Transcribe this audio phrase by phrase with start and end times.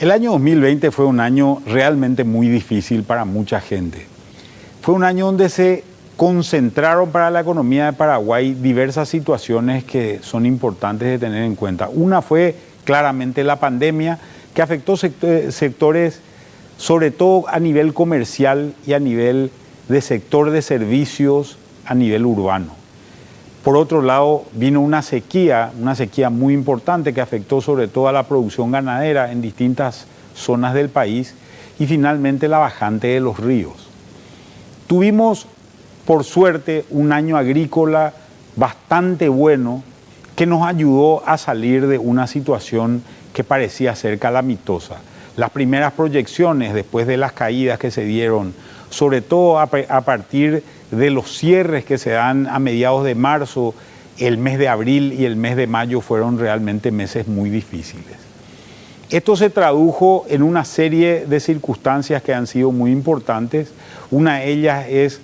[0.00, 4.06] El año 2020 fue un año realmente muy difícil para mucha gente.
[4.80, 5.84] Fue un año donde se
[6.16, 11.90] concentraron para la economía de Paraguay diversas situaciones que son importantes de tener en cuenta.
[11.92, 12.54] Una fue
[12.84, 14.18] claramente la pandemia
[14.54, 16.22] que afectó sectores,
[16.78, 19.50] sobre todo a nivel comercial y a nivel
[19.90, 22.79] de sector de servicios a nivel urbano.
[23.62, 28.12] Por otro lado, vino una sequía, una sequía muy importante que afectó sobre todo a
[28.12, 31.34] la producción ganadera en distintas zonas del país
[31.78, 33.88] y finalmente la bajante de los ríos.
[34.86, 35.46] Tuvimos,
[36.06, 38.14] por suerte, un año agrícola
[38.56, 39.82] bastante bueno
[40.36, 43.02] que nos ayudó a salir de una situación
[43.34, 44.96] que parecía ser calamitosa.
[45.36, 48.54] Las primeras proyecciones después de las caídas que se dieron,
[48.90, 53.74] sobre todo a, partir de los cierres que se dan a mediados de marzo,
[54.18, 58.18] el mes de abril y el mes de mayo fueron realmente meses muy difíciles.
[59.08, 63.72] Esto se tradujo en una serie de circunstancias que han sido muy importantes.
[64.10, 65.20] Una de ellas es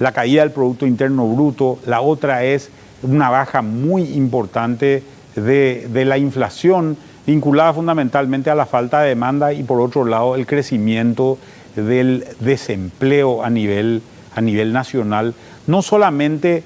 [0.00, 2.70] la caída del Producto Interno Bruto, la otra es
[3.02, 5.02] una baja muy importante
[5.36, 10.46] de, la inflación vinculada fundamentalmente a la falta de demanda y por otro lado el
[10.46, 11.38] crecimiento
[11.82, 14.02] del desempleo a nivel,
[14.34, 15.34] a nivel nacional,
[15.66, 16.62] no solamente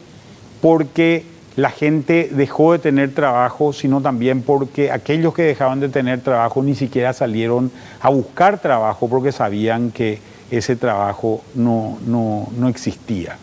[0.60, 1.24] porque
[1.56, 6.62] la gente dejó de tener trabajo, sino también porque aquellos que dejaban de tener trabajo
[6.62, 7.70] ni siquiera salieron
[8.00, 10.18] a buscar trabajo porque sabían que
[10.50, 13.38] ese trabajo no, no, no existía.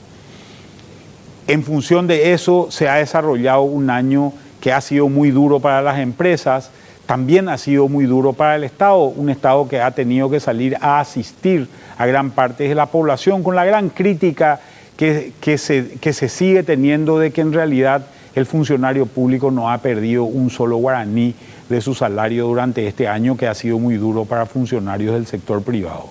[1.48, 5.82] En función de eso se ha desarrollado un año que ha sido muy duro para
[5.82, 6.72] las empresas,
[7.06, 10.78] también ha sido muy duro para el Estado, un Estado que ha tenido que salir
[10.80, 11.68] a asistir
[11.98, 14.62] a gran parte de la población con la gran crítica
[14.96, 19.80] que, se, que se sigue teniendo de que en realidad el funcionario público no ha
[19.80, 21.34] perdido un solo guaraní
[21.70, 25.64] de su salario durante este año que ha sido muy duro para funcionarios del sector
[25.64, 26.08] privado.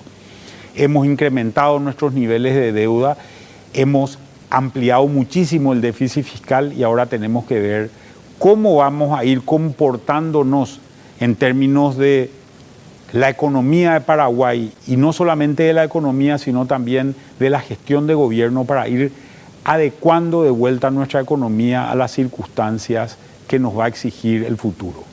[0.74, 3.16] Hemos incrementado nuestros niveles de deuda,
[3.72, 4.18] hemos
[4.50, 7.90] ampliado muchísimo el déficit fiscal y ahora tenemos que ver
[8.40, 10.80] cómo vamos a ir comportándonos
[11.20, 12.30] en términos de
[13.12, 18.06] la economía de Paraguay y no solamente de la economía, sino también de la gestión
[18.06, 19.12] de gobierno para ir
[19.62, 25.04] adecuando de vuelta nuestra economía a las circunstancias que nos va a exigir el futuro.